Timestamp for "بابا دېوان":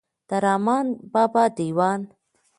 1.13-2.01